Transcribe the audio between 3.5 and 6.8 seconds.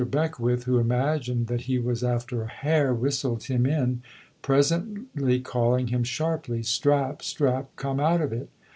in, presently calling him sharply,